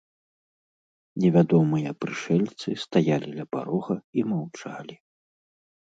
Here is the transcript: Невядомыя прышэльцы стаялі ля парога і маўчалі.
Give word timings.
Невядомыя 1.25 1.91
прышэльцы 2.05 2.69
стаялі 2.85 3.29
ля 3.37 3.45
парога 3.57 3.95
і 4.21 4.29
маўчалі. 4.31 4.95